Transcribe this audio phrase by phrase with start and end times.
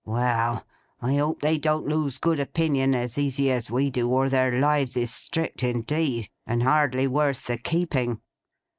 [0.03, 0.65] —Well!
[0.99, 4.97] I hope they don't lose good opinion as easy as we do, or their lives
[4.97, 8.19] is strict indeed, and hardly worth the keeping.